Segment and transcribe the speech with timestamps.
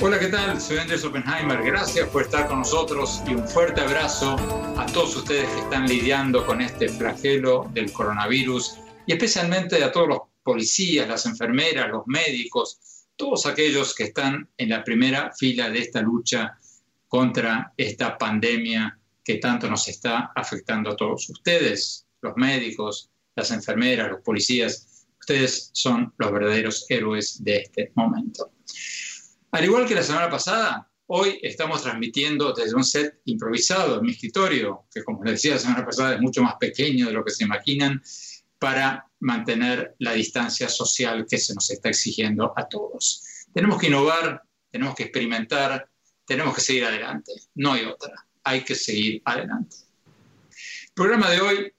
[0.00, 0.60] Hola, ¿qué tal?
[0.60, 1.60] Soy Andrés Oppenheimer.
[1.60, 4.36] Gracias por estar con nosotros y un fuerte abrazo
[4.78, 10.06] a todos ustedes que están lidiando con este flagelo del coronavirus y especialmente a todos
[10.06, 15.80] los policías, las enfermeras, los médicos, todos aquellos que están en la primera fila de
[15.80, 16.56] esta lucha
[17.08, 24.12] contra esta pandemia que tanto nos está afectando a todos ustedes, los médicos, las enfermeras,
[24.12, 25.06] los policías.
[25.18, 28.52] Ustedes son los verdaderos héroes de este momento.
[29.50, 34.10] Al igual que la semana pasada, hoy estamos transmitiendo desde un set improvisado en mi
[34.12, 37.30] escritorio, que como les decía la semana pasada es mucho más pequeño de lo que
[37.30, 38.02] se imaginan,
[38.58, 43.46] para mantener la distancia social que se nos está exigiendo a todos.
[43.54, 45.88] Tenemos que innovar, tenemos que experimentar,
[46.26, 49.76] tenemos que seguir adelante, no hay otra, hay que seguir adelante.
[50.88, 51.72] El programa de hoy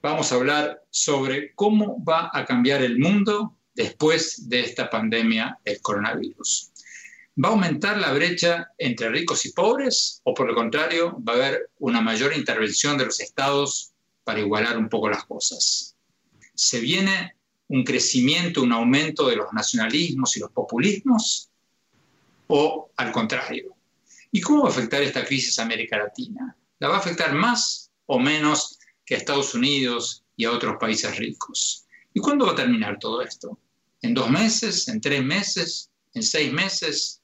[0.00, 5.82] vamos a hablar sobre cómo va a cambiar el mundo después de esta pandemia del
[5.82, 6.70] coronavirus.
[7.36, 11.36] ¿Va a aumentar la brecha entre ricos y pobres o por el contrario va a
[11.36, 15.96] haber una mayor intervención de los estados para igualar un poco las cosas?
[16.54, 17.34] ¿Se viene
[17.66, 21.50] un crecimiento, un aumento de los nacionalismos y los populismos
[22.46, 23.74] o al contrario?
[24.30, 26.56] ¿Y cómo va a afectar esta crisis a América Latina?
[26.78, 31.16] ¿La va a afectar más o menos que a Estados Unidos y a otros países
[31.16, 31.84] ricos?
[32.12, 33.58] ¿Y cuándo va a terminar todo esto?
[34.02, 34.86] ¿En dos meses?
[34.86, 35.90] ¿En tres meses?
[36.14, 37.22] ¿En seis meses?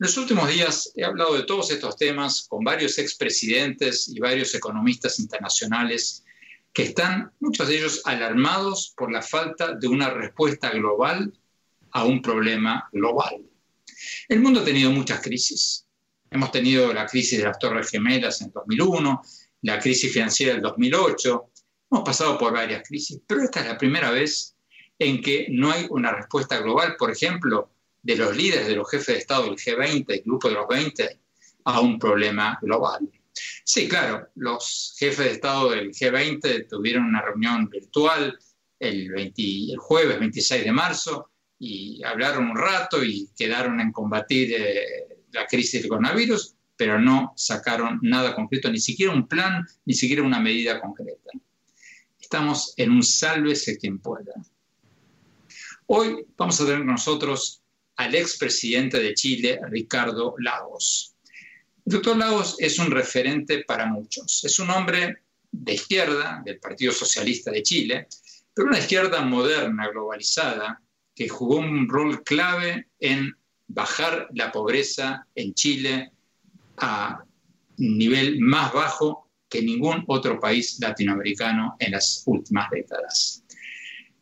[0.00, 4.52] En los últimos días he hablado de todos estos temas con varios expresidentes y varios
[4.56, 6.24] economistas internacionales
[6.72, 11.32] que están, muchos de ellos, alarmados por la falta de una respuesta global
[11.92, 13.40] a un problema global.
[14.28, 15.86] El mundo ha tenido muchas crisis.
[16.28, 19.22] Hemos tenido la crisis de las Torres Gemelas en 2001,
[19.62, 21.50] la crisis financiera del 2008,
[21.92, 24.56] hemos pasado por varias crisis, pero esta es la primera vez
[24.98, 27.73] en que no hay una respuesta global, por ejemplo,
[28.04, 31.20] de los líderes de los jefes de Estado del G20, el grupo de los 20,
[31.64, 33.10] a un problema global.
[33.64, 38.38] Sí, claro, los jefes de Estado del G20 tuvieron una reunión virtual
[38.78, 45.24] el, el jueves 26 de marzo y hablaron un rato y quedaron en combatir eh,
[45.32, 50.22] la crisis del coronavirus, pero no sacaron nada concreto, ni siquiera un plan, ni siquiera
[50.22, 51.30] una medida concreta.
[52.20, 54.34] Estamos en un sálvese quien pueda.
[55.86, 57.63] Hoy vamos a tener con nosotros
[57.96, 61.14] al expresidente de Chile, Ricardo Lagos.
[61.86, 64.42] El doctor Lagos es un referente para muchos.
[64.44, 65.18] Es un hombre
[65.50, 68.08] de izquierda, del Partido Socialista de Chile,
[68.52, 70.80] pero una izquierda moderna, globalizada,
[71.14, 73.36] que jugó un rol clave en
[73.68, 76.10] bajar la pobreza en Chile
[76.78, 77.24] a
[77.78, 83.44] un nivel más bajo que ningún otro país latinoamericano en las últimas décadas.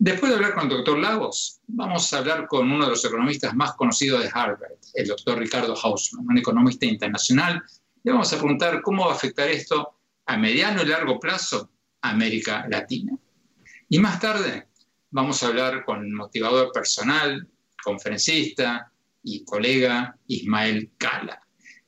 [0.04, 3.54] Después de hablar con el doctor Lagos, vamos a hablar con uno de los economistas
[3.54, 7.62] más conocidos de Harvard, el doctor Ricardo Hausman, un economista internacional.
[8.02, 11.70] Le vamos a preguntar cómo va a afectar esto a mediano y largo plazo
[12.00, 13.16] a América Latina.
[13.88, 14.66] Y más tarde
[15.12, 17.48] vamos a hablar con el motivador personal,
[17.80, 18.90] conferencista
[19.22, 21.40] y colega Ismael Cala.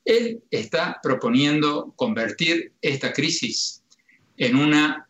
[0.04, 3.82] Él está proponiendo convertir esta crisis
[4.36, 5.08] en una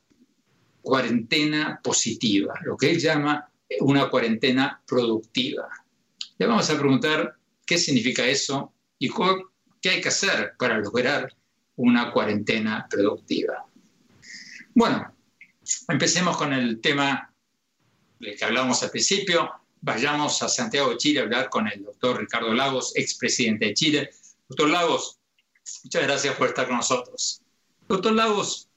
[0.84, 3.50] cuarentena positiva, lo que él llama
[3.80, 5.68] una cuarentena productiva.
[6.38, 9.10] Le vamos a preguntar qué significa eso y
[9.80, 11.34] qué hay que hacer para lograr
[11.76, 13.66] una cuarentena productiva.
[14.75, 15.12] Bueno,
[15.88, 17.32] empecemos con el tema
[18.20, 19.50] del que hablábamos al principio.
[19.80, 24.10] Vayamos a Santiago de Chile a hablar con el doctor Ricardo Lagos, expresidente de Chile.
[24.48, 25.19] Doctor Lagos,
[25.84, 27.40] muchas gracias por estar con nosotros.
[27.88, 28.69] Doctor Lagos,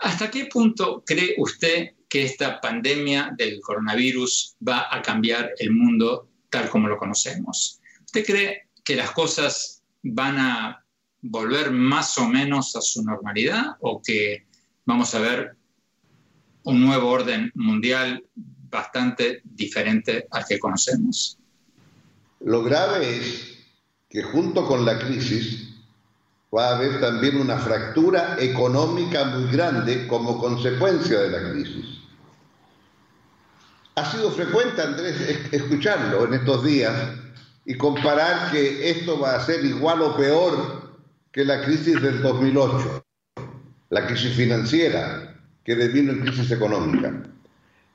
[0.00, 6.28] ¿Hasta qué punto cree usted que esta pandemia del coronavirus va a cambiar el mundo
[6.48, 7.80] tal como lo conocemos?
[8.06, 10.84] ¿Usted cree que las cosas van a
[11.20, 14.46] volver más o menos a su normalidad o que
[14.86, 15.56] vamos a ver
[16.64, 21.38] un nuevo orden mundial bastante diferente al que conocemos?
[22.40, 23.58] Lo grave es
[24.08, 25.69] que junto con la crisis
[26.54, 31.86] va a haber también una fractura económica muy grande como consecuencia de la crisis.
[33.94, 35.16] Ha sido frecuente, Andrés,
[35.52, 36.94] escucharlo en estos días
[37.64, 40.98] y comparar que esto va a ser igual o peor
[41.32, 43.04] que la crisis del 2008,
[43.90, 47.22] la crisis financiera que devino en crisis económica.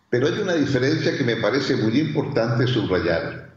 [0.10, 3.54] Pero hay una diferencia que me parece muy importante subrayar.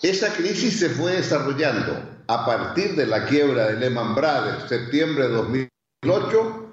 [0.00, 5.34] Esa crisis se fue desarrollando a partir de la quiebra de Lehman Brothers, septiembre de
[5.34, 6.70] 2008,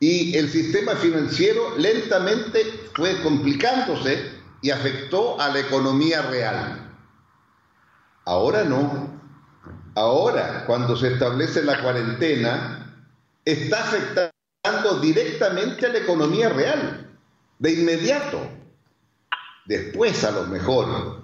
[0.00, 4.32] y el sistema financiero lentamente fue complicándose
[4.62, 6.90] y afectó a la economía real.
[8.24, 9.20] Ahora no.
[9.94, 13.06] Ahora, cuando se establece la cuarentena,
[13.44, 17.18] está afectando directamente a la economía real,
[17.58, 18.40] de inmediato.
[19.66, 21.22] Después, a lo mejor,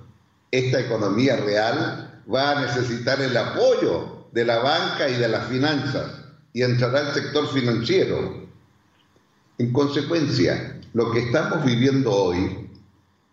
[0.50, 6.26] esta economía real va a necesitar el apoyo de la banca y de las finanzas
[6.52, 8.46] y entrará el sector financiero.
[9.58, 12.69] En consecuencia, lo que estamos viviendo hoy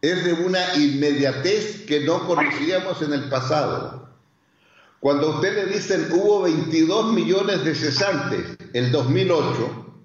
[0.01, 4.09] es de una inmediatez que no conocíamos en el pasado.
[4.99, 10.03] Cuando a usted le dicen hubo 22 millones de cesantes en 2008,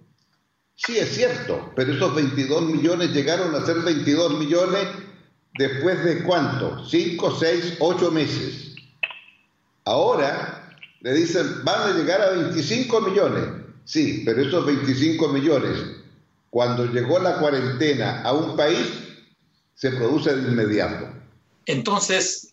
[0.75, 4.87] sí es cierto, pero esos 22 millones llegaron a ser 22 millones
[5.57, 6.85] después de cuánto?
[6.85, 8.68] 5, 6, 8 meses.
[9.89, 13.45] Ahora le dicen, van a llegar a 25 millones.
[13.87, 15.79] Sí, pero esos 25 millones,
[16.51, 18.87] cuando llegó la cuarentena a un país,
[19.75, 21.09] se produce de inmediato.
[21.65, 22.53] Entonces,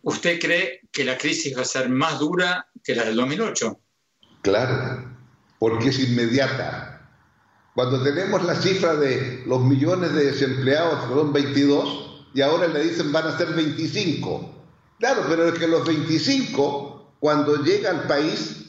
[0.00, 3.78] ¿usted cree que la crisis va a ser más dura que la del 2008?
[4.40, 5.04] Claro,
[5.58, 7.10] porque es inmediata.
[7.74, 12.84] Cuando tenemos la cifra de los millones de desempleados, que son 22, y ahora le
[12.84, 14.59] dicen van a ser 25
[15.00, 18.66] Claro, pero es que los 25, cuando llega al país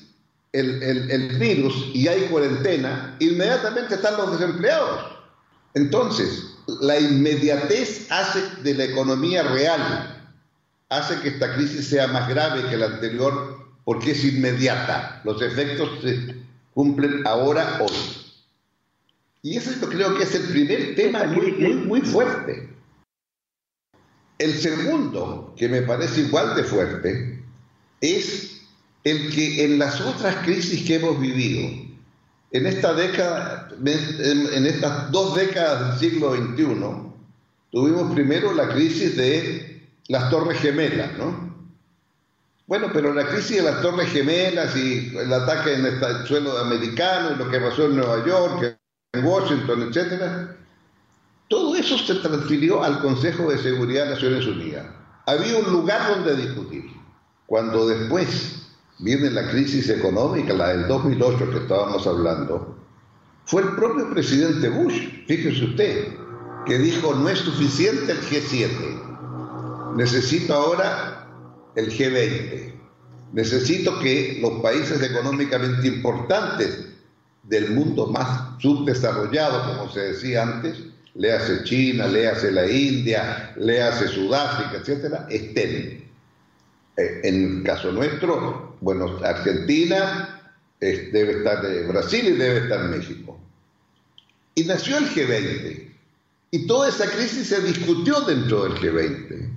[0.53, 5.11] el, virus y hay cuarentena, inmediatamente están los desempleados.
[5.73, 10.23] Entonces, la inmediatez hace de la economía real,
[10.87, 15.21] hace que esta crisis sea más grave que la anterior porque es inmediata.
[15.25, 16.35] Los efectos se
[16.73, 17.91] cumplen ahora, hoy.
[19.41, 22.70] Y eso yo creo que es el primer tema muy, muy, muy fuerte.
[24.41, 27.43] El segundo, que me parece igual de fuerte,
[28.01, 28.61] es
[29.03, 31.69] el que en las otras crisis que hemos vivido,
[32.49, 36.65] en esta década, en estas dos décadas del siglo XXI,
[37.71, 41.55] tuvimos primero la crisis de las Torres Gemelas, ¿no?
[42.65, 47.35] Bueno, pero la crisis de las Torres Gemelas y el ataque en el suelo americano
[47.35, 48.75] y lo que pasó en Nueva York,
[49.13, 50.57] en Washington, etcétera,
[51.51, 54.85] todo eso se transfirió al Consejo de Seguridad de Naciones Unidas.
[55.27, 56.85] Había un lugar donde discutir.
[57.45, 58.69] Cuando después
[58.99, 62.77] viene la crisis económica, la del 2008 que estábamos hablando,
[63.43, 66.07] fue el propio presidente Bush, fíjese usted,
[66.65, 71.27] que dijo no es suficiente el G7, necesito ahora
[71.75, 72.75] el G20,
[73.33, 76.87] necesito que los países económicamente importantes
[77.43, 83.53] del mundo más subdesarrollado, como se decía antes, le hace China, le hace la India,
[83.57, 86.09] le hace Sudáfrica, etcétera, estén.
[86.97, 90.37] Eh, en el caso nuestro, bueno, Argentina
[90.79, 93.39] debe estar Brasil y debe estar México.
[94.55, 95.91] Y nació el G20.
[96.53, 99.49] Y toda esa crisis se discutió dentro del G20.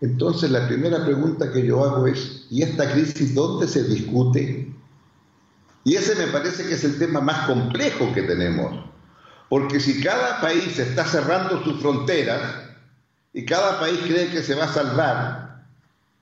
[0.00, 4.72] Entonces la primera pregunta que yo hago es, ¿y esta crisis dónde se discute?
[5.84, 8.91] Y ese me parece que es el tema más complejo que tenemos
[9.52, 12.40] porque si cada país está cerrando sus fronteras
[13.34, 15.66] y cada país cree que se va a salvar,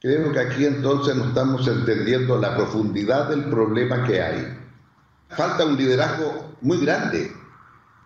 [0.01, 4.59] creo que aquí entonces no estamos entendiendo la profundidad del problema que hay.
[5.29, 7.31] Falta un liderazgo muy grande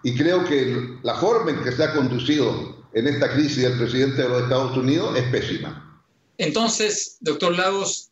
[0.03, 4.21] y creo que la forma en que se ha conducido en esta crisis el presidente
[4.21, 6.05] de los Estados Unidos es pésima.
[6.37, 8.11] Entonces, doctor Lagos,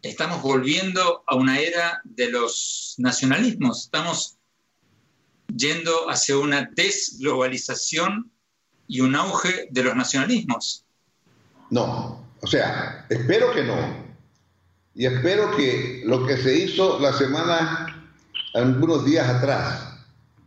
[0.00, 3.84] estamos volviendo a una era de los nacionalismos.
[3.84, 4.35] Estamos
[5.54, 8.30] yendo hacia una desglobalización
[8.88, 10.84] y un auge de los nacionalismos.
[11.70, 14.06] No, o sea, espero que no.
[14.94, 18.10] Y espero que lo que se hizo la semana,
[18.54, 19.96] algunos días atrás,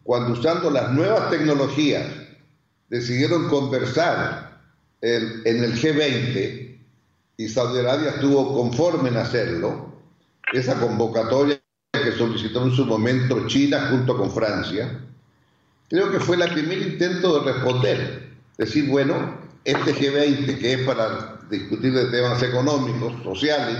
[0.03, 2.07] cuando usando las nuevas tecnologías
[2.89, 4.59] decidieron conversar
[5.01, 6.79] en, el G20
[7.37, 9.93] y Saudi Arabia estuvo conforme en hacerlo,
[10.51, 11.58] esa convocatoria
[12.09, 14.99] que solicitó en su momento China junto con Francia,
[15.89, 18.29] creo que fue el primer intento de responder.
[18.57, 23.77] Decir, bueno, este G20, que es para discutir de temas económicos, sociales,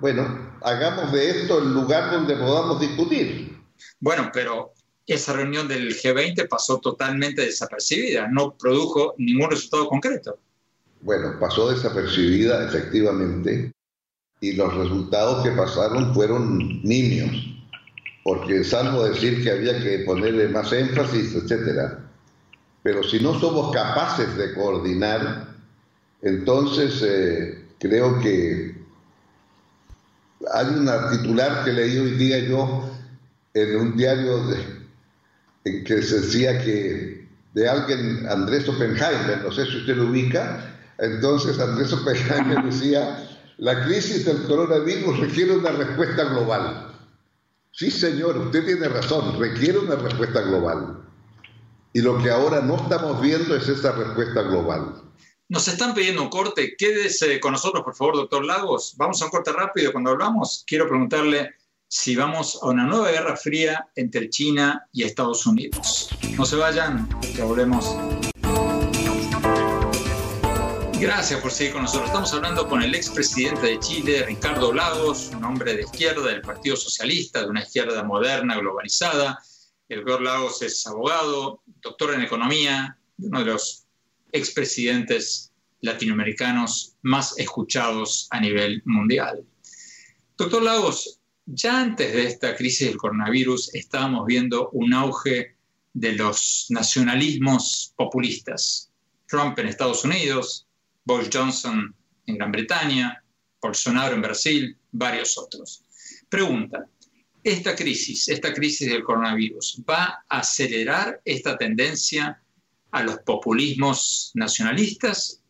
[0.00, 3.58] bueno, hagamos de esto el lugar donde podamos discutir.
[4.00, 4.72] Bueno, pero
[5.06, 10.38] esa reunión del G20 pasó totalmente desapercibida, no produjo ningún resultado concreto.
[11.02, 13.72] Bueno, pasó desapercibida efectivamente
[14.40, 17.30] y los resultados que pasaron fueron niños,
[18.24, 21.98] porque salvo decir que había que ponerle más énfasis, etcétera.
[22.82, 25.48] Pero si no somos capaces de coordinar,
[26.22, 28.80] entonces eh, creo que
[30.52, 32.90] hay una titular que leí hoy día yo
[33.52, 34.42] en un diario
[35.64, 40.78] en que se decía que de alguien, Andrés Oppenheimer, no sé si usted lo ubica,
[40.98, 43.29] entonces Andrés Oppenheimer decía,
[43.60, 46.96] la crisis del coronavirus requiere una respuesta global.
[47.72, 51.04] Sí, señor, usted tiene razón, requiere una respuesta global.
[51.92, 55.02] Y lo que ahora no estamos viendo es esa respuesta global.
[55.50, 56.74] Nos están pidiendo un corte.
[56.78, 58.94] Quédese con nosotros, por favor, doctor Lagos.
[58.96, 59.92] Vamos a un corte rápido.
[59.92, 61.50] Cuando hablamos, quiero preguntarle
[61.86, 66.08] si vamos a una nueva guerra fría entre China y Estados Unidos.
[66.38, 67.94] No se vayan, que volvemos.
[71.00, 72.08] Gracias por seguir con nosotros.
[72.08, 76.76] Estamos hablando con el expresidente de Chile, Ricardo Lagos, un hombre de izquierda del Partido
[76.76, 79.42] Socialista, de una izquierda moderna, globalizada.
[79.88, 83.86] El doctor Lagos es abogado, doctor en economía, uno de los
[84.30, 89.42] expresidentes latinoamericanos más escuchados a nivel mundial.
[90.36, 95.56] Doctor Lagos, ya antes de esta crisis del coronavirus estábamos viendo un auge
[95.94, 98.90] de los nacionalismos populistas.
[99.26, 100.66] Trump en Estados Unidos,
[101.10, 101.92] Boris Johnson
[102.26, 103.20] en Gran Bretaña,
[103.60, 105.82] Bolsonaro en Brasil, varios otros.
[106.28, 106.86] Pregunta,
[107.42, 112.40] ¿esta crisis, esta crisis del coronavirus, va a acelerar esta tendencia
[112.92, 115.42] a los populismos nacionalistas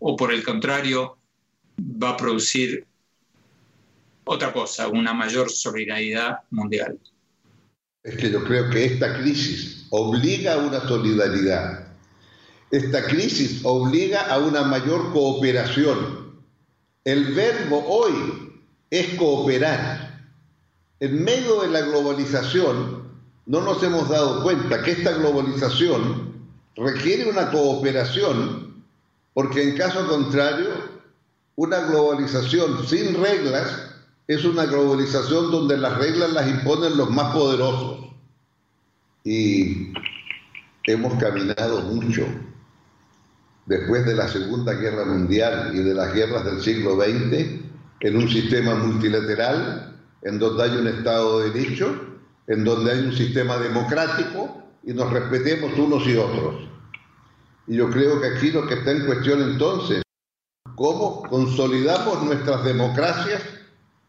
[0.00, 1.18] o por el contrario
[1.80, 2.84] va a producir
[4.24, 6.98] otra cosa, una mayor solidaridad mundial?
[8.02, 11.85] Es que yo creo que esta crisis obliga a una solidaridad.
[12.70, 16.34] Esta crisis obliga a una mayor cooperación.
[17.04, 18.56] El verbo hoy
[18.90, 20.26] es cooperar.
[20.98, 23.06] En medio de la globalización,
[23.46, 26.34] no nos hemos dado cuenta que esta globalización
[26.74, 28.82] requiere una cooperación,
[29.32, 30.70] porque en caso contrario,
[31.54, 33.94] una globalización sin reglas
[34.26, 38.06] es una globalización donde las reglas las imponen los más poderosos.
[39.22, 39.92] Y
[40.86, 42.26] hemos caminado mucho
[43.66, 47.60] después de la Segunda Guerra Mundial y de las guerras del siglo XX
[48.00, 51.94] en un sistema multilateral, en donde hay un Estado de Derecho,
[52.46, 56.68] en donde hay un sistema democrático y nos respetemos unos y otros.
[57.66, 60.02] Y yo creo que aquí lo que está en cuestión entonces,
[60.76, 63.42] cómo consolidamos nuestras democracias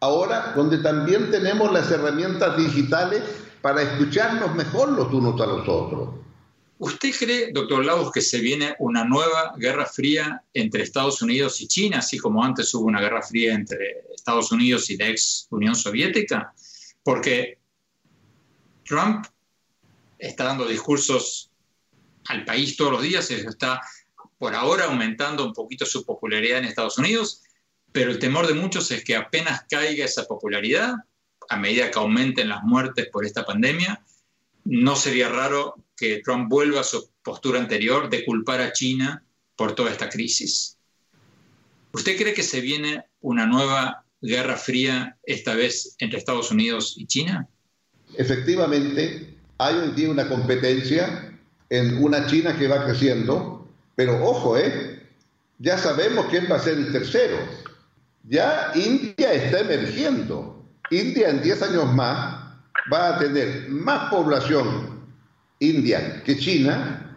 [0.00, 3.22] ahora donde también tenemos las herramientas digitales
[3.60, 6.10] para escucharnos mejor los unos a los otros.
[6.80, 11.66] ¿Usted cree, doctor Lagos, que se viene una nueva guerra fría entre Estados Unidos y
[11.66, 15.74] China, así como antes hubo una guerra fría entre Estados Unidos y la ex Unión
[15.74, 16.54] Soviética?
[17.02, 17.58] Porque
[18.84, 19.26] Trump
[20.18, 21.50] está dando discursos
[22.28, 23.80] al país todos los días, está
[24.38, 27.42] por ahora aumentando un poquito su popularidad en Estados Unidos,
[27.90, 30.94] pero el temor de muchos es que apenas caiga esa popularidad,
[31.48, 34.00] a medida que aumenten las muertes por esta pandemia,
[34.64, 39.22] no sería raro que Trump vuelva a su postura anterior de culpar a China
[39.56, 40.78] por toda esta crisis.
[41.92, 47.06] ¿Usted cree que se viene una nueva guerra fría, esta vez entre Estados Unidos y
[47.06, 47.48] China?
[48.16, 51.38] Efectivamente, hay hoy día una competencia
[51.70, 55.02] en una China que va creciendo, pero ojo, ¿eh?
[55.58, 57.36] ya sabemos quién va a ser el tercero.
[58.24, 60.64] Ya India está emergiendo.
[60.90, 62.54] India en 10 años más
[62.92, 64.97] va a tener más población
[65.60, 67.08] india que China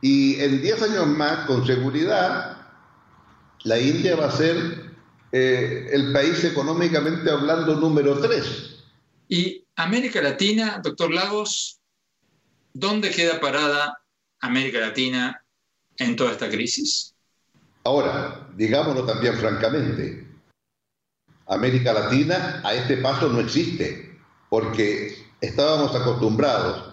[0.00, 2.56] y en 10 años más, con seguridad,
[3.64, 4.94] la India va a ser
[5.32, 8.76] eh, el país económicamente hablando número 3.
[9.28, 11.80] Y América Latina, doctor Lagos,
[12.72, 13.98] ¿dónde queda parada
[14.40, 15.42] América Latina
[15.96, 17.14] en toda esta crisis?
[17.84, 20.26] Ahora, digámoslo también francamente,
[21.46, 24.16] América Latina a este paso no existe,
[24.48, 26.87] porque estábamos acostumbrados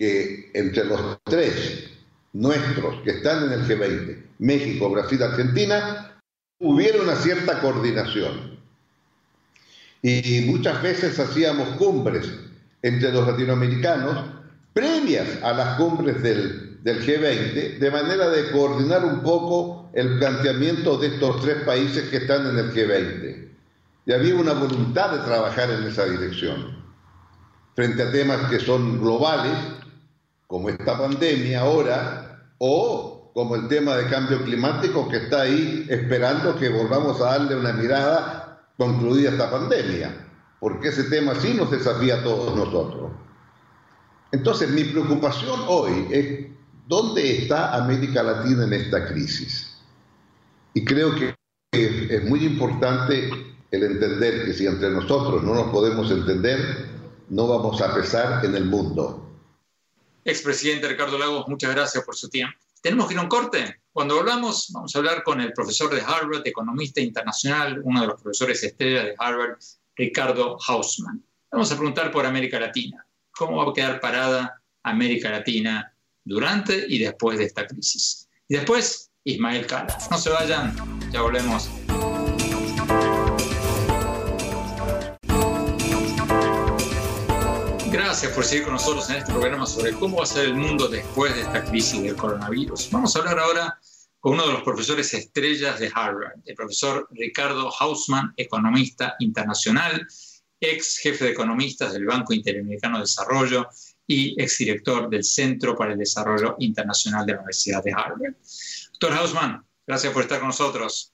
[0.00, 1.90] que entre los tres
[2.32, 6.18] nuestros que están en el G20, México, Brasil, Argentina,
[6.58, 8.58] hubiera una cierta coordinación.
[10.00, 12.32] Y muchas veces hacíamos cumbres
[12.80, 14.24] entre los latinoamericanos
[14.72, 20.96] previas a las cumbres del, del G20, de manera de coordinar un poco el planteamiento
[20.96, 23.48] de estos tres países que están en el G20.
[24.06, 26.80] y había una voluntad de trabajar en esa dirección.
[27.74, 29.79] Frente a temas que son globales,
[30.50, 36.58] como esta pandemia ahora, o como el tema de cambio climático que está ahí esperando
[36.58, 40.26] que volvamos a darle una mirada concluida esta pandemia,
[40.58, 43.12] porque ese tema sí nos desafía a todos nosotros.
[44.32, 46.48] Entonces, mi preocupación hoy es
[46.88, 49.80] dónde está América Latina en esta crisis.
[50.74, 51.32] Y creo que
[51.72, 53.30] es muy importante
[53.70, 56.88] el entender que si entre nosotros no nos podemos entender,
[57.28, 59.29] no vamos a pesar en el mundo.
[60.30, 62.56] Expresidente Ricardo Lagos, muchas gracias por su tiempo.
[62.80, 63.80] Tenemos que ir a un corte.
[63.92, 68.22] Cuando volvamos, vamos a hablar con el profesor de Harvard, economista internacional, uno de los
[68.22, 69.58] profesores estrella de Harvard,
[69.96, 71.22] Ricardo Hausman.
[71.50, 73.04] Vamos a preguntar por América Latina.
[73.32, 75.92] ¿Cómo va a quedar parada América Latina
[76.24, 78.28] durante y después de esta crisis?
[78.48, 79.98] Y después, Ismael Cala.
[80.10, 80.74] No se vayan,
[81.10, 81.68] ya volvemos.
[87.92, 90.86] Gracias por seguir con nosotros en este programa sobre cómo va a ser el mundo
[90.86, 92.88] después de esta crisis del coronavirus.
[92.92, 93.80] Vamos a hablar ahora
[94.20, 100.06] con uno de los profesores estrellas de Harvard, el profesor Ricardo Hausman, economista internacional,
[100.60, 103.66] ex jefe de economistas del Banco Interamericano de Desarrollo
[104.06, 108.34] y exdirector del Centro para el Desarrollo Internacional de la Universidad de Harvard.
[109.00, 111.12] Doctor Hausman, gracias por estar con nosotros.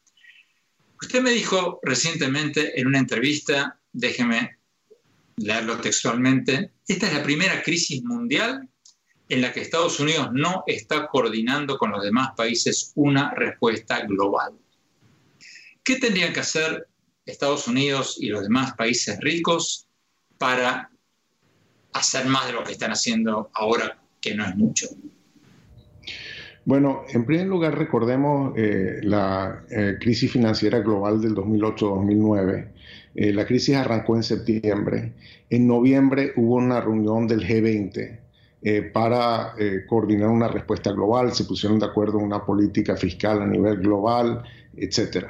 [1.00, 4.58] Usted me dijo recientemente en una entrevista, déjeme
[5.36, 8.68] leerlo textualmente, esta es la primera crisis mundial
[9.28, 14.52] en la que Estados Unidos no está coordinando con los demás países una respuesta global.
[15.82, 16.88] ¿Qué tendrían que hacer
[17.24, 19.88] Estados Unidos y los demás países ricos
[20.38, 20.90] para
[21.92, 24.88] hacer más de lo que están haciendo ahora, que no es mucho?
[26.64, 32.75] Bueno, en primer lugar recordemos eh, la eh, crisis financiera global del 2008-2009
[33.16, 35.14] eh, la crisis arrancó en septiembre.
[35.48, 38.18] En noviembre hubo una reunión del G20
[38.60, 41.32] eh, para eh, coordinar una respuesta global.
[41.32, 44.42] Se pusieron de acuerdo en una política fiscal a nivel global,
[44.76, 45.28] etc.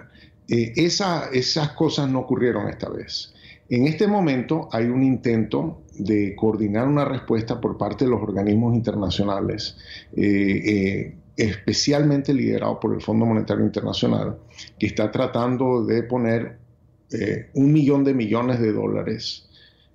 [0.49, 3.33] esas cosas no ocurrieron esta vez.
[3.69, 8.75] En este momento hay un intento de coordinar una respuesta por parte de los organismos
[8.75, 9.77] internacionales,
[11.37, 14.39] especialmente liderado por el Fondo Monetario Internacional,
[14.79, 16.66] que está tratando de poner
[17.13, 19.49] eh, un millón de millones de dólares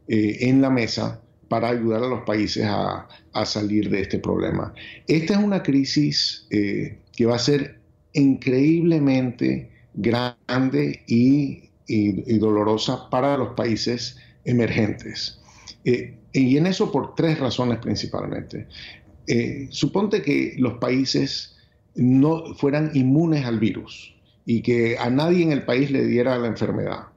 [0.07, 3.07] eh, en la mesa para ayudar a los países a,
[3.45, 4.73] salir de este problema.
[5.07, 7.79] Esta es una crisis eh, que va a ser
[8.13, 11.69] increíblemente grande y,
[12.39, 15.41] dolorosa para los países emergentes.
[15.83, 18.67] y en eso por tres razones principalmente.
[19.71, 21.57] suponte que los países
[21.95, 26.47] no fueran inmunes al virus y que a nadie en el país le diera la
[26.47, 27.07] enfermedad.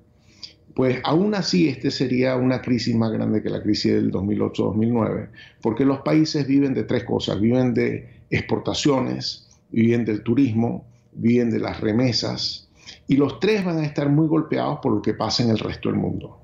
[0.74, 5.28] Pues aún así este sería una crisis más grande que la crisis del 2008-2009,
[5.62, 11.60] porque los países viven de tres cosas, viven de exportaciones, viven del turismo, viven de
[11.60, 12.68] las remesas,
[13.06, 15.88] y los tres van a estar muy golpeados por lo que pasa en el resto
[15.88, 16.43] del mundo.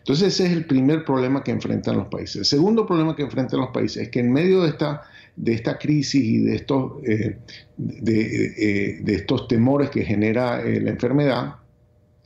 [0.00, 2.36] Entonces ese es el primer problema que enfrentan los países.
[2.36, 5.02] El segundo problema que enfrentan los países es que en medio de esta
[5.36, 7.38] de esta crisis y de estos, eh,
[7.78, 11.56] eh, de, estos temores que genera eh, la enfermedad,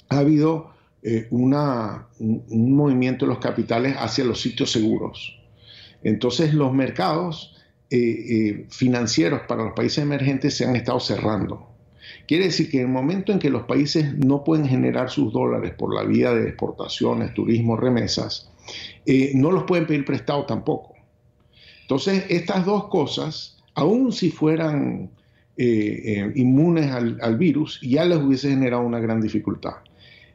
[0.09, 0.73] ha habido
[1.31, 1.51] un,
[2.49, 5.39] movimiento de los capitales hacia los sitios seguros.
[6.03, 7.51] Entonces los mercados
[8.71, 11.74] financieros para los países emergentes se han estado cerrando.
[12.27, 15.75] Quiere decir que en el momento en que los países no pueden generar sus dólares
[15.77, 18.51] por la vía de exportaciones, turismo, remesas,
[19.35, 20.95] no los pueden pedir prestado tampoco.
[21.83, 25.11] Entonces, estas dos cosas, aun si fueran
[25.57, 29.75] eh, eh, inmunes al, virus, ya les hubiese generado una gran dificultad.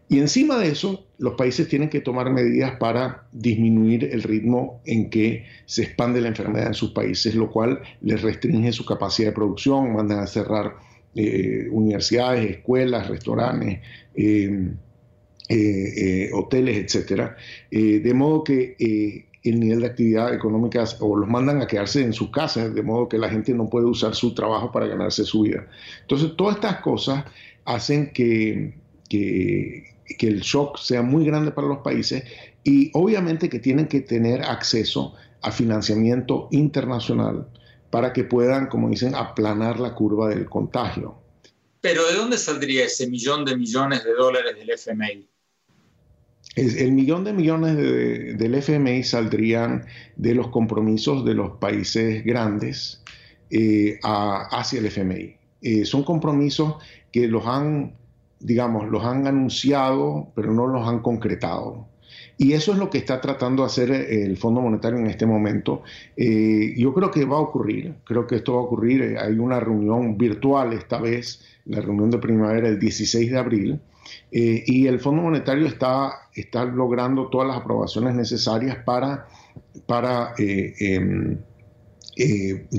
[0.07, 5.09] Y encima de eso, los países tienen que tomar medidas para disminuir el ritmo en
[5.09, 9.35] que se expande la enfermedad en sus países, lo cual les restringe su capacidad de
[9.35, 10.77] producción, mandan a cerrar
[11.15, 13.79] eh, universidades, escuelas, restaurantes,
[16.33, 17.31] hoteles, etc.
[17.71, 18.75] de modo que
[19.43, 23.07] el nivel de actividad económica o los mandan a quedarse en sus casas, de modo
[23.07, 25.67] que la gente no puede usar su trabajo para ganarse su vida.
[26.01, 27.25] Entonces, todas estas cosas
[27.65, 28.75] hacen que,
[29.07, 29.85] que,
[30.19, 32.23] el shock sea muy grande para los países
[32.63, 37.47] y obviamente que tienen que tener acceso a financiamiento internacional
[37.89, 41.15] para que puedan, como dicen, aplanar la curva del contagio.
[41.81, 45.27] Pero ¿de dónde saldría ese millón de millones de dólares del FMI?
[46.55, 49.85] el millón de millones del FMI saldrían
[50.17, 53.01] de los compromisos de los países grandes
[53.49, 55.37] eh, hacia el FMI.
[55.61, 56.75] Eh, son compromisos
[57.11, 57.95] que los han
[58.39, 61.87] digamos, los han anunciado, pero no los han concretado.
[62.41, 65.83] Y eso es lo que está tratando de hacer el Fondo Monetario en este momento.
[66.15, 69.17] Eh, yo creo que va a ocurrir, creo que esto va a ocurrir.
[69.19, 73.81] Hay una reunión virtual esta vez, la reunión de primavera el 16 de abril,
[74.31, 79.27] eh, y el Fondo Monetario está, está logrando todas las aprobaciones necesarias para,
[79.85, 81.39] para eh, em,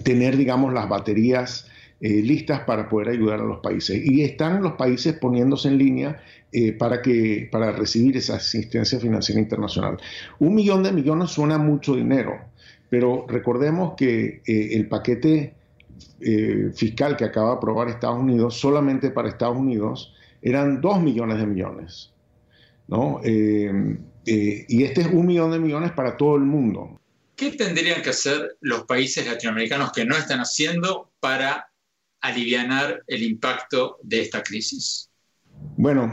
[0.03, 1.67] tener, digamos, las baterías
[2.01, 4.01] listas para poder ayudar a los países.
[4.03, 9.41] Y están los países poniéndose en línea eh, para, que, para recibir esa asistencia financiera
[9.41, 9.99] internacional.
[10.41, 12.41] Un millón de millones suena mucho dinero,
[12.89, 15.55] pero recordemos que eh, el paquete
[16.21, 21.39] eh, fiscal que acaba de aprobar Estados Unidos, solamente para Estados Unidos, eran dos millones
[21.39, 22.13] de millones.
[22.89, 23.21] ¿no?
[23.25, 27.01] y este es un millón de millones para todo el mundo.
[27.37, 31.71] ¿Qué tendrían que hacer los países latinoamericanos que no están haciendo para
[32.21, 35.10] aliviar el impacto de esta crisis?
[35.77, 36.13] Bueno,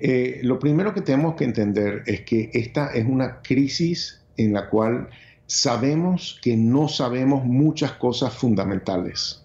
[0.00, 4.68] eh, lo primero que tenemos que entender es que esta es una crisis en la
[4.68, 5.08] cual
[5.46, 9.44] sabemos que no sabemos muchas cosas fundamentales.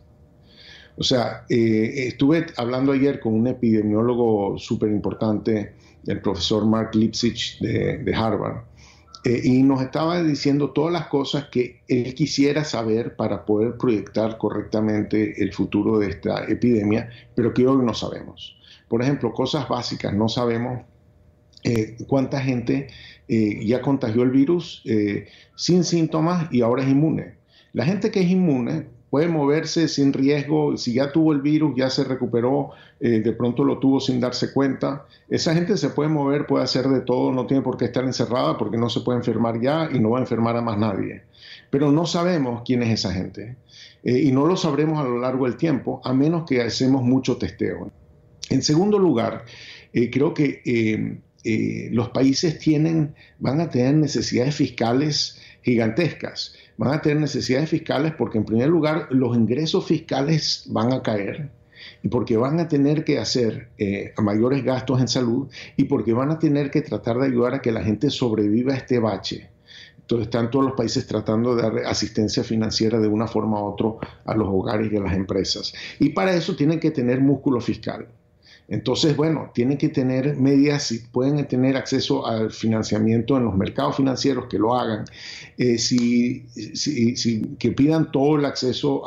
[0.97, 5.73] O sea, eh, estuve hablando ayer con un epidemiólogo súper importante,
[6.05, 8.63] el profesor Mark Lipsich de, Harvard,
[9.23, 14.37] eh, y nos estaba diciendo todas las cosas que él quisiera saber para poder proyectar
[14.37, 18.58] correctamente el futuro de esta epidemia, pero que hoy no sabemos.
[18.89, 20.81] Por ejemplo, cosas básicas, no sabemos
[21.63, 22.87] eh, cuánta gente
[23.27, 27.35] eh, ya contagió el virus eh, sin síntomas y ahora es inmune.
[27.73, 31.89] La gente que es inmune puede moverse sin riesgo, si ya tuvo el virus, ya
[31.89, 35.05] se recuperó, de pronto lo tuvo sin darse cuenta.
[35.29, 38.55] Esa gente se puede mover, puede hacer de todo, no tiene por qué estar encerrada
[38.57, 41.23] porque no se puede enfermar ya y no va a enfermar a más nadie.
[41.71, 43.57] Pero no sabemos quién es esa gente
[44.03, 47.91] y no lo sabremos a lo largo del tiempo a menos que hacemos mucho testeo.
[48.49, 49.45] En segundo lugar,
[49.93, 52.59] eh, creo que eh, eh, los países
[53.37, 56.55] van a tener necesidades fiscales gigantescas.
[56.77, 61.51] Van a tener necesidades fiscales porque, en primer lugar, los ingresos fiscales van a caer
[62.01, 63.69] y porque van a tener que hacer
[64.21, 67.71] mayores gastos en salud y porque van a tener que tratar de ayudar a que
[67.71, 69.49] la gente sobreviva a este bache.
[70.09, 74.09] Entonces están todos los países tratando de dar asistencia financiera de una forma u otra
[74.25, 75.71] a los hogares y a las empresas.
[75.99, 78.07] Y para eso tienen que tener músculo fiscal.
[78.69, 83.97] Entonces, bueno, tienen que tener medidas, si pueden tener acceso al financiamiento en los mercados
[83.97, 85.05] financieros, que lo hagan,
[85.57, 86.45] eh, si,
[87.57, 89.03] que pidan todo el acceso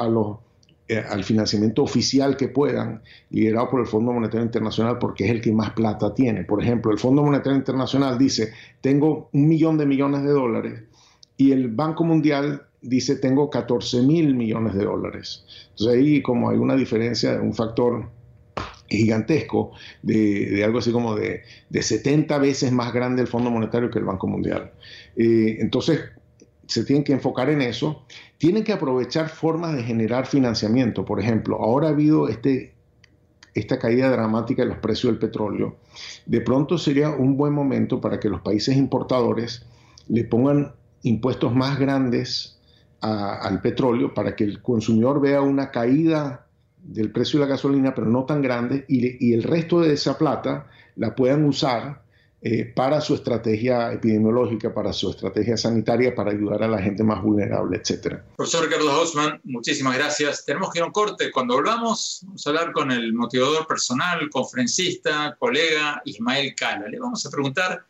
[0.88, 5.40] eh, al financiamiento oficial que puedan, liderado por el Fondo Monetario Internacional, porque es el
[5.40, 6.42] que más plata tiene.
[6.42, 10.83] Por ejemplo, el Fondo Monetario Internacional dice, tengo un millón de millones de dólares,
[11.37, 15.44] y el Banco Mundial dice, tengo 14 mil millones de dólares.
[15.70, 18.11] Entonces ahí como hay una diferencia, un factor
[18.93, 24.05] gigantesco, de, algo así como de, 70 veces más grande el Fondo Monetario que el
[24.05, 24.73] Banco Mundial.
[25.17, 26.01] Eh, entonces,
[26.67, 28.05] se tienen que enfocar en eso.
[28.39, 31.05] Tienen que aprovechar formas de generar financiamiento.
[31.05, 32.75] Por ejemplo, ahora ha habido este,
[33.55, 35.77] esta caída dramática de los precios del petróleo.
[36.27, 39.67] De pronto sería un buen momento para que los países importadores
[40.09, 42.59] le pongan impuestos más grandes
[43.01, 46.47] al petróleo para que el consumidor vea una caída
[46.83, 50.68] del precio de la gasolina, pero no tan grande, y, el resto de esa plata
[50.97, 52.03] la puedan usar
[52.45, 57.23] eh, para su estrategia epidemiológica, para su estrategia sanitaria, para ayudar a la gente más
[57.23, 58.16] vulnerable, etc.
[58.37, 60.45] Profesor Carlos Hausman, muchísimas gracias.
[60.45, 61.31] Tenemos que ir a un corte.
[61.31, 66.88] Cuando volvamos, vamos a hablar con el motivador personal, conferencista, colega Ismael Cala.
[66.88, 67.87] Le vamos a preguntar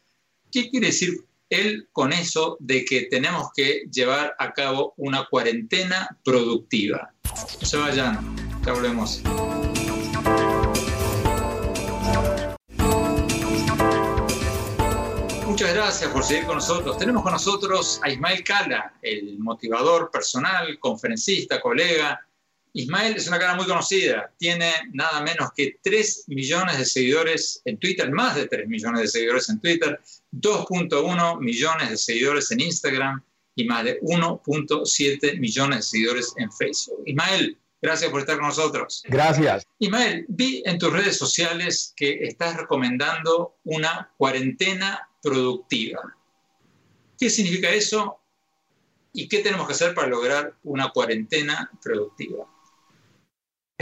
[0.50, 6.18] qué quiere decir él con eso de que tenemos que llevar a cabo una cuarentena
[6.24, 7.12] productiva.
[7.61, 8.52] No se vayan.
[8.64, 9.22] Ya volvemos.
[15.46, 16.96] Muchas gracias por seguir con nosotros.
[16.96, 22.27] Tenemos con nosotros a Ismael Cala, el motivador personal, conferencista, colega.
[22.72, 27.79] Ismael es una cara muy conocida, tiene nada menos que 3 millones de seguidores en
[27.79, 30.01] Twitter, más de 3 millones de seguidores en Twitter,
[30.33, 33.22] 2.1 millones de seguidores en Instagram
[33.55, 37.03] y más de 1.7 millones de seguidores en Facebook.
[37.05, 39.03] Ismael, Gracias por estar con nosotros.
[39.09, 39.66] Gracias.
[39.81, 46.01] Imael, vi en tus redes sociales que estás recomendando una cuarentena productiva.
[47.18, 48.21] ¿Qué significa eso
[49.12, 52.47] y qué tenemos que hacer para lograr una cuarentena productiva?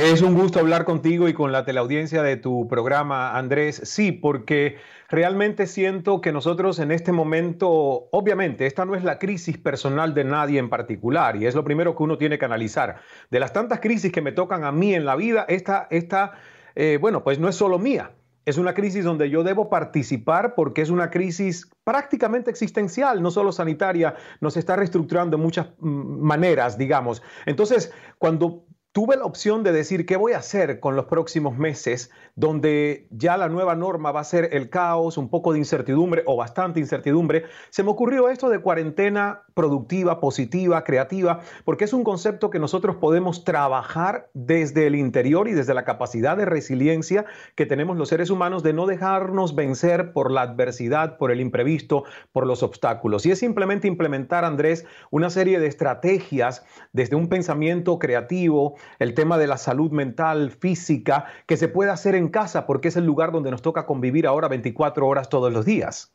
[0.03, 3.83] Es un gusto hablar contigo y con la teleaudiencia de tu programa, Andrés.
[3.85, 4.79] Sí, porque
[5.11, 10.25] realmente siento que nosotros en este momento, obviamente, esta no es la crisis personal de
[10.25, 13.03] nadie en particular y es lo primero que uno tiene que analizar.
[13.31, 16.33] De las tantas crisis que me tocan a mí en la vida, esta, esta
[16.77, 18.13] eh, bueno, pues no es solo mía.
[18.47, 23.53] Es una crisis donde yo debo participar porque es una crisis prácticamente existencial, no solo
[23.53, 27.23] sanitaria, nos está reestructurando de muchas mm, maneras, digamos.
[27.45, 32.11] Entonces, cuando tuve la opción de decir qué voy a hacer con los próximos meses,
[32.35, 36.37] donde ya la nueva norma va a ser el caos, un poco de incertidumbre o
[36.37, 42.50] bastante incertidumbre, se me ocurrió esto de cuarentena productiva, positiva, creativa, porque es un concepto
[42.50, 47.96] que nosotros podemos trabajar desde el interior y desde la capacidad de resiliencia que tenemos
[47.96, 52.64] los seres humanos de no dejarnos vencer por la adversidad, por el imprevisto, por los
[52.64, 53.24] obstáculos.
[53.24, 59.38] Y es simplemente implementar, Andrés, una serie de estrategias desde un pensamiento creativo, el tema
[59.38, 63.33] de la salud mental, física, que se puede hacer en casa porque es el lugar
[63.33, 66.12] donde nos toca convivir ahora 24 horas todos los días.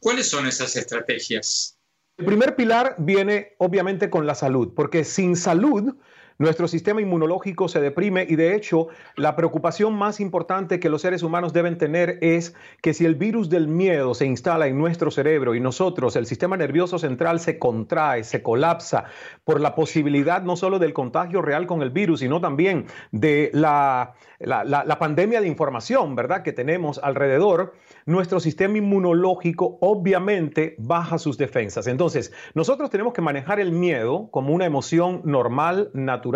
[0.00, 1.78] ¿Cuáles son esas estrategias?
[2.16, 5.94] El primer pilar viene obviamente con la salud, porque sin salud
[6.38, 11.24] nuestro sistema inmunológico se deprime y de hecho la preocupación más importante que los seres
[11.24, 15.56] humanos deben tener es que si el virus del miedo se instala en nuestro cerebro
[15.56, 19.06] y nosotros, el sistema nervioso central se contrae, se colapsa
[19.42, 24.14] por la posibilidad no solo del contagio real con el virus, sino también de la,
[24.38, 27.74] la, pandemia de información, ¿verdad?, que tenemos alrededor,
[28.06, 31.88] nuestro sistema inmunológico obviamente baja sus defensas.
[31.88, 36.27] Entonces, nosotros tenemos que manejar el miedo como una emoción normal, natural,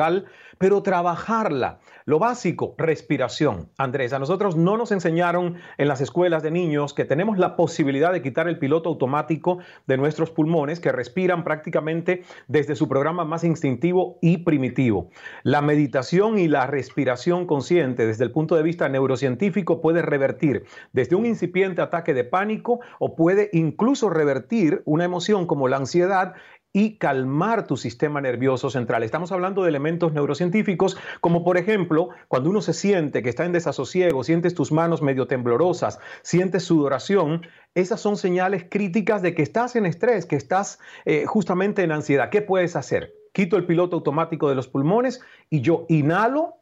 [0.58, 1.80] pero trabajarla.
[2.04, 3.68] Lo básico, respiración.
[3.78, 8.12] Andrés, a nosotros no nos enseñaron en las escuelas de niños que tenemos la posibilidad
[8.12, 13.44] de quitar el piloto automático de nuestros pulmones que respiran prácticamente desde su programa más
[13.44, 15.10] instintivo y primitivo.
[15.42, 21.16] La meditación y la respiración consciente desde el punto de vista neurocientífico puede revertir desde
[21.16, 26.34] un incipiente ataque de pánico o puede incluso revertir una emoción como la ansiedad
[26.72, 29.02] y calmar tu sistema nervioso central.
[29.02, 33.52] Estamos hablando de elementos neurocientíficos como por ejemplo cuando uno se siente que está en
[33.52, 39.76] desasosiego, sientes tus manos medio temblorosas, sientes sudoración, esas son señales críticas de que estás
[39.76, 42.30] en estrés, que estás eh, justamente en ansiedad.
[42.30, 43.14] ¿Qué puedes hacer?
[43.32, 46.56] Quito el piloto automático de los pulmones y yo inhalo.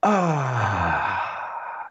[0.00, 1.31] Ah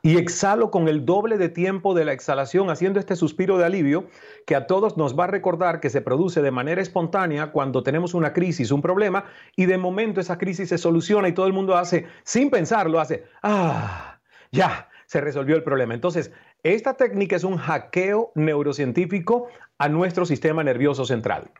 [0.03, 4.07] y exhalo con el doble de tiempo de la exhalación, haciendo este suspiro de alivio
[4.47, 8.13] que a todos nos va a recordar que se produce de manera espontánea cuando tenemos
[8.13, 11.75] una crisis, un problema, y de momento esa crisis se soluciona y todo el mundo
[11.77, 14.19] hace, sin pensarlo, hace, ah,
[14.51, 15.93] ya, se resolvió el problema.
[15.93, 16.31] Entonces,
[16.63, 21.51] esta técnica es un hackeo neurocientífico a nuestro sistema nervioso central.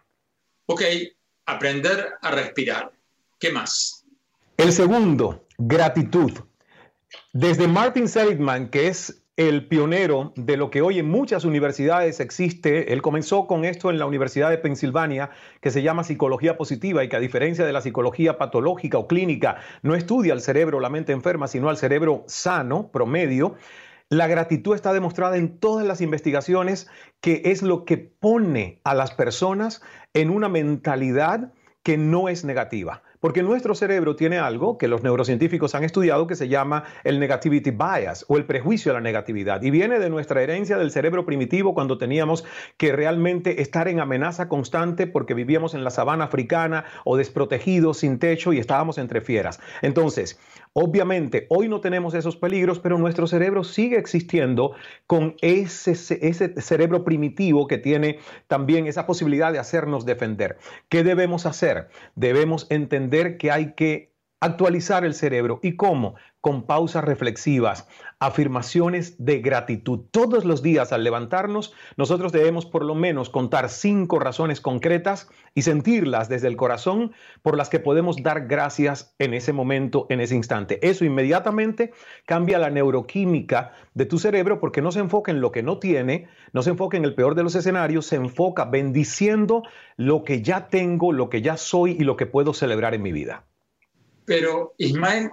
[0.67, 0.81] Ok,
[1.45, 2.91] aprender a respirar.
[3.39, 4.05] ¿Qué más?
[4.57, 6.31] El segundo, gratitud.
[7.33, 12.93] Desde Martin Seligman, que es el pionero de lo que hoy en muchas universidades existe.
[12.93, 17.09] Él comenzó con esto en la Universidad de Pensilvania, que se llama psicología positiva y
[17.09, 21.13] que a diferencia de la psicología patológica o clínica, no estudia al cerebro la mente
[21.13, 23.55] enferma, sino al cerebro sano, promedio.
[24.09, 26.89] La gratitud está demostrada en todas las investigaciones
[27.21, 29.81] que es lo que pone a las personas
[30.13, 33.01] en una mentalidad que no es negativa.
[33.21, 37.69] Porque nuestro cerebro tiene algo que los neurocientíficos han estudiado que se llama el negativity
[37.69, 39.61] bias o el prejuicio a la negatividad.
[39.61, 42.43] Y viene de nuestra herencia del cerebro primitivo cuando teníamos
[42.77, 48.17] que realmente estar en amenaza constante porque vivíamos en la sabana africana o desprotegidos, sin
[48.17, 49.59] techo y estábamos entre fieras.
[49.83, 50.39] Entonces,
[50.73, 54.73] obviamente, hoy no tenemos esos peligros, pero nuestro cerebro sigue existiendo
[55.07, 60.57] con ese, cerebro primitivo que tiene también esa posibilidad de hacernos defender.
[60.89, 61.89] ¿Qué debemos hacer?
[62.15, 64.10] Debemos entender que hay que
[64.41, 65.59] actualizar el cerebro.
[65.61, 66.15] ¿Y cómo?
[66.41, 67.87] Con pausas reflexivas,
[68.19, 69.99] afirmaciones de gratitud.
[70.09, 75.61] Todos los días al levantarnos, nosotros debemos por lo menos contar cinco razones concretas y
[75.61, 77.11] sentirlas desde el corazón
[77.43, 80.79] por las que podemos dar gracias en ese momento, en ese instante.
[80.81, 81.93] Eso inmediatamente
[82.25, 86.27] cambia la neuroquímica de tu cerebro porque no se enfoca en lo que no tiene,
[86.51, 89.61] no se enfoca en el peor de los escenarios, se enfoca bendiciendo
[89.97, 93.11] lo que ya tengo, lo que ya soy y lo que puedo celebrar en mi
[93.11, 93.45] vida.
[94.25, 95.31] Pero Ismael,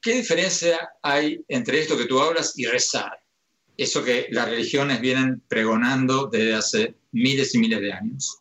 [0.00, 3.12] ¿qué diferencia hay entre esto que tú hablas y rezar?
[3.76, 8.38] Eso que las religiones vienen pregonando desde hace miles y miles de años.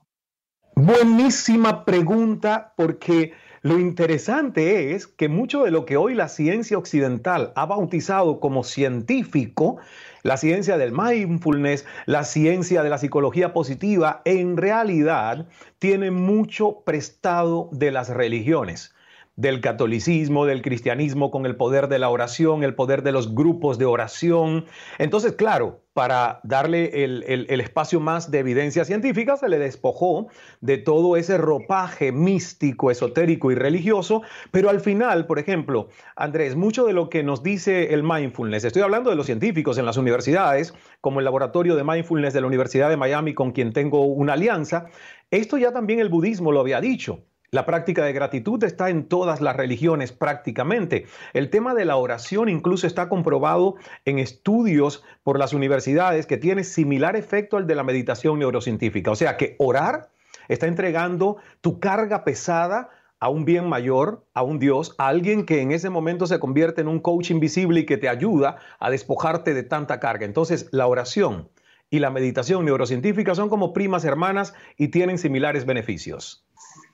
[0.75, 3.33] Buenísima pregunta porque
[3.63, 8.63] lo interesante es que mucho de lo que hoy la ciencia occidental ha bautizado como
[8.63, 9.77] científico,
[10.23, 15.47] la ciencia del mindfulness, la ciencia de la psicología positiva, en realidad
[15.79, 18.93] tiene mucho prestado de las religiones.
[19.37, 23.77] Del catolicismo, del cristianismo, con el poder de la oración, el poder de los grupos
[23.77, 24.65] de oración.
[24.97, 30.27] Entonces, claro, para darle el, espacio más de evidencia científica, se le despojó
[30.59, 36.85] de todo ese ropaje místico, esotérico y religioso, pero al final, por ejemplo, Andrés, mucho
[36.85, 40.73] de lo que nos dice el mindfulness, estoy hablando de los científicos en las universidades,
[40.99, 44.87] como el laboratorio de mindfulness de la Universidad de Miami, con quien tengo una alianza,
[45.29, 47.23] esto ya también el budismo lo había dicho.
[47.49, 51.05] La práctica de gratitud está en todas las religiones prácticamente.
[51.31, 56.65] El tema de la oración incluso está comprobado en estudios por las universidades que tiene
[56.65, 59.11] similar efecto al de la meditación neurocientífica.
[59.11, 60.09] O sea que orar
[60.49, 62.89] está entregando tu carga pesada
[63.21, 66.81] a un bien mayor, a un Dios, a alguien que en ese momento se convierte
[66.81, 70.25] en un coach invisible y que te ayuda a despojarte de tanta carga.
[70.25, 71.47] Entonces, la oración
[71.89, 76.46] y la meditación neurocientífica son como primas hermanas y tienen similares beneficios.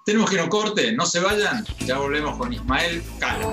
[0.06, 3.48] Tenemos que ir a un corte, no se vayan, ya volvemos con Ismael Cala.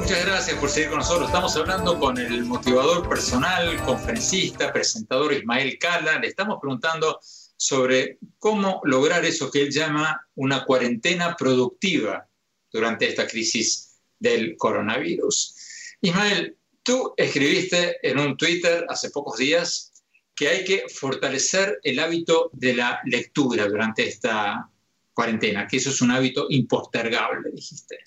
[0.00, 1.28] Muchas gracias por seguir con nosotros.
[1.28, 6.18] Estamos hablando con el motivador personal, conferencista, presentador Ismael Cala.
[6.18, 12.28] Le estamos preguntando sobre cómo lograr eso que él llama una cuarentena productiva
[12.70, 15.56] durante esta crisis del coronavirus.
[16.02, 19.93] Ismael, tú escribiste en un Twitter hace pocos días
[20.34, 24.68] que hay que fortalecer el hábito de la lectura durante esta
[25.12, 27.98] cuarentena, que eso es un hábito impostergable, dijiste.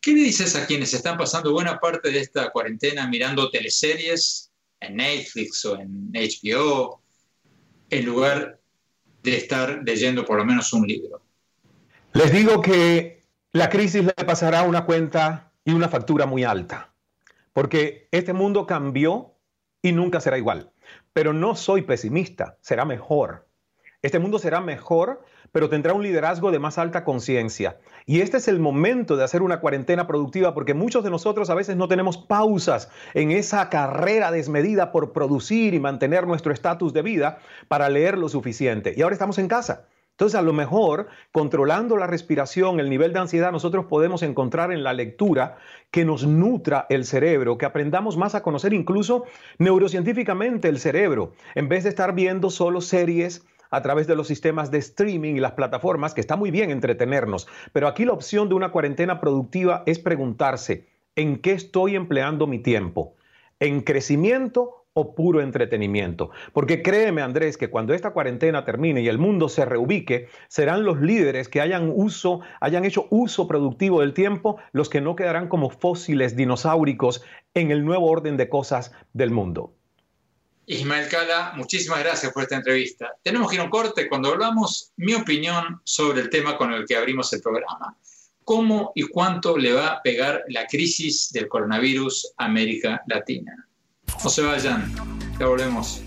[0.00, 4.96] ¿Qué le dices a quienes están pasando buena parte de esta cuarentena mirando teleseries en
[4.96, 7.00] Netflix o en HBO,
[7.88, 8.60] en lugar
[9.22, 11.22] de estar leyendo por lo menos un libro?
[12.12, 16.92] Les digo que la crisis le pasará una cuenta y una factura muy alta,
[17.52, 19.36] porque este mundo cambió
[19.80, 20.73] y nunca será igual.
[21.14, 23.48] Pero no soy pesimista, será mejor.
[24.02, 27.78] Este mundo será mejor, pero tendrá un liderazgo de más alta conciencia.
[28.04, 31.54] Y este es el momento de hacer una cuarentena productiva porque muchos de nosotros a
[31.54, 37.00] veces no tenemos pausas en esa carrera desmedida por producir y mantener nuestro estatus de
[37.00, 38.92] vida para leer lo suficiente.
[38.94, 39.86] Y ahora estamos en casa.
[40.14, 44.84] Entonces, a lo mejor, controlando la respiración, el nivel de ansiedad, nosotros podemos encontrar en
[44.84, 45.56] la lectura
[45.90, 49.24] que nos nutra el cerebro, que aprendamos más a conocer incluso
[49.58, 54.70] neurocientíficamente el cerebro, en vez de estar viendo solo series a través de los sistemas
[54.70, 57.48] de streaming y las plataformas, que está muy bien entretenernos.
[57.72, 62.60] Pero aquí la opción de una cuarentena productiva es preguntarse, ¿en qué estoy empleando mi
[62.60, 63.16] tiempo?
[63.58, 66.30] ¿En crecimiento o puro entretenimiento.
[66.52, 71.00] Porque créeme, Andrés, que cuando esta cuarentena termine y el mundo se reubique, serán los
[71.00, 75.68] líderes que hayan uso, hayan hecho uso productivo del tiempo, los que no quedarán como
[75.68, 79.74] fósiles dinosauricos en el nuevo orden de cosas del mundo.
[80.66, 83.16] Ismael Cala, muchísimas gracias por esta entrevista.
[83.24, 86.86] Tenemos que ir a un corte cuando hablamos mi opinión sobre el tema con el
[86.86, 87.96] que abrimos el programa.
[88.44, 93.68] ¿Cómo y cuánto le va a pegar la crisis del coronavirus a América Latina?
[94.22, 94.92] No se vayan,
[95.38, 96.02] ya volvemos.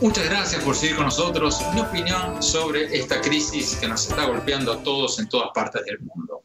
[0.00, 1.60] Muchas gracias por seguir con nosotros.
[1.74, 6.00] Mi opinión sobre esta crisis que nos está golpeando a todos en todas partes del
[6.00, 6.42] mundo.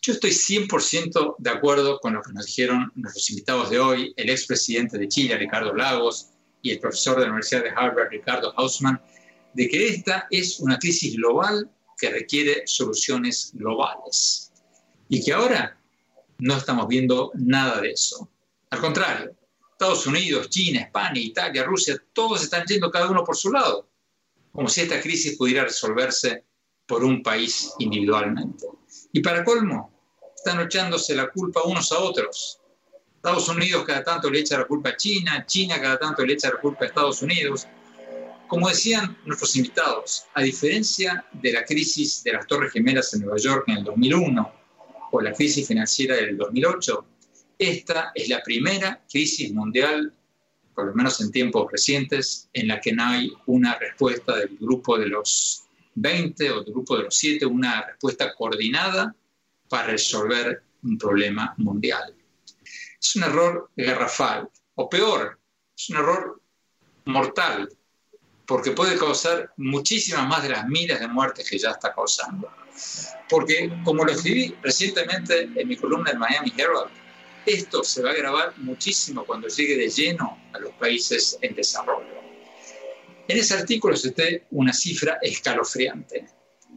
[0.00, 4.30] Yo estoy 100% de acuerdo con lo que nos dijeron nuestros invitados de hoy, el
[4.30, 6.30] expresidente de Chile, Ricardo Lagos,
[6.62, 9.00] y el profesor de la Universidad de Harvard, Ricardo Hausman,
[9.54, 14.47] de que esta es una crisis global que requiere soluciones globales
[15.08, 15.78] y que ahora
[16.38, 18.30] no estamos viendo nada de eso.
[18.70, 19.34] Al contrario,
[19.72, 23.88] Estados Unidos, China, España, Italia, Rusia, todos están yendo cada uno por su lado,
[24.52, 26.44] como si esta crisis pudiera resolverse
[26.86, 28.66] por un país individualmente.
[29.12, 29.92] Y para colmo,
[30.34, 32.60] están echándose la culpa unos a otros.
[33.16, 36.48] Estados Unidos cada tanto le echa la culpa a China, China cada tanto le echa
[36.50, 37.66] la culpa a Estados Unidos.
[38.46, 43.36] Como decían nuestros invitados, a diferencia de la crisis de las Torres Gemelas en Nueva
[43.38, 44.57] York en el 2001,
[45.10, 47.06] o la crisis financiera del 2008,
[47.58, 50.12] esta es la primera crisis mundial,
[50.74, 54.98] por lo menos en tiempos recientes, en la que no hay una respuesta del grupo
[54.98, 59.14] de los 20 o del grupo de los 7, una respuesta coordinada
[59.68, 62.14] para resolver un problema mundial.
[63.00, 65.38] Es un error garrafal, o peor,
[65.76, 66.40] es un error
[67.06, 67.68] mortal,
[68.46, 72.48] porque puede causar muchísimas más de las miles de muertes que ya está causando.
[73.28, 76.90] Porque, como lo escribí recientemente en mi columna del Miami Herald,
[77.46, 82.18] esto se va a agravar muchísimo cuando llegue de lleno a los países en desarrollo.
[83.26, 86.26] En ese artículo cité una cifra escalofriante.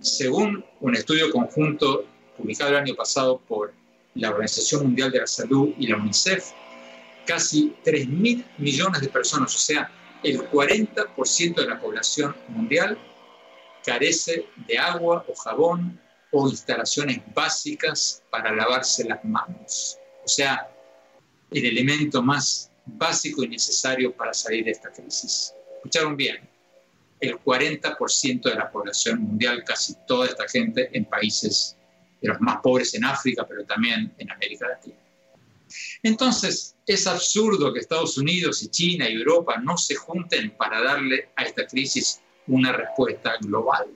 [0.01, 2.05] Según un estudio conjunto
[2.37, 3.73] publicado el año pasado por
[4.15, 6.51] la Organización Mundial de la Salud y la UNICEF,
[7.25, 9.91] casi 3 mil millones de personas, o sea,
[10.23, 12.97] el 40% de la población mundial
[13.85, 15.99] carece de agua o jabón
[16.31, 19.97] o instalaciones básicas para lavarse las manos.
[20.23, 20.69] O sea,
[21.51, 25.53] el elemento más básico y necesario para salir de esta crisis.
[25.77, 26.47] Escucharon bien,
[27.19, 31.77] el 40% de la población mundial, casi toda esta gente en países
[32.21, 34.95] de los más pobres en África, pero también en América Latina.
[36.03, 41.29] Entonces, es absurdo que Estados Unidos y China y Europa no se junten para darle
[41.35, 42.21] a esta crisis
[42.51, 43.87] una respuesta global.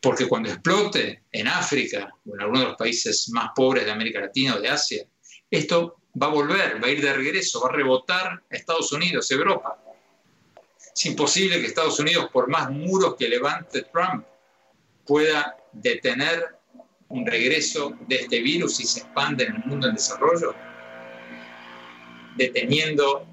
[0.00, 4.20] Porque cuando explote en África o en alguno de los países más pobres de América
[4.20, 5.04] Latina o de Asia,
[5.50, 9.30] esto va a volver, va a ir de regreso, va a rebotar a Estados Unidos,
[9.30, 9.78] Europa.
[10.94, 14.24] Es imposible que Estados Unidos, por más muros que levante Trump,
[15.04, 16.58] pueda detener
[17.08, 20.54] un regreso de este virus y se expande en el mundo en desarrollo,
[22.36, 23.26] deteniendo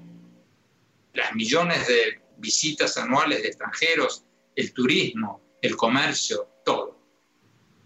[1.12, 4.25] las millones de visitas anuales de extranjeros,
[4.56, 6.98] el turismo, el comercio, todo.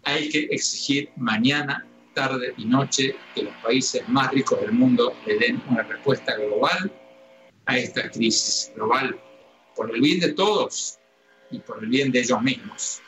[0.04, 5.38] Hay que exigir mañana, tarde y noche que los países más ricos del mundo le
[5.38, 6.90] den una respuesta global
[7.66, 9.20] a esta crisis global,
[9.76, 10.98] por el bien de todos
[11.50, 13.00] y por el bien de ellos mismos.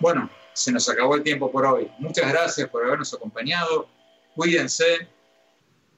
[0.00, 1.88] Bueno, se nos acabó el tiempo por hoy.
[1.98, 3.88] Muchas gracias por habernos acompañado.
[4.34, 5.08] Cuídense.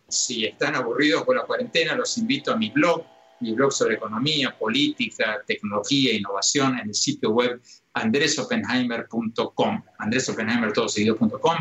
[0.09, 3.05] Si están aburridos por la cuarentena, los invito a mi blog
[3.41, 7.61] mi blog sobre economía, política, tecnología innovación en el sitio web
[7.95, 11.57] andresopenheimer.com, andresopenheimer.com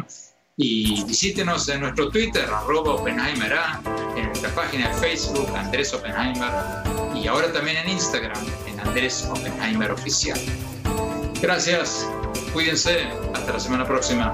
[0.56, 3.54] y visítenos en nuestro Twitter, arroba Oppenheimer
[4.16, 6.52] en nuestra página de Facebook, Andrés Oppenheimer,
[7.16, 10.40] y ahora también en Instagram, en Andrés Oppenheimer Oficial.
[11.42, 12.08] Gracias,
[12.54, 14.32] cuídense, hasta la semana próxima.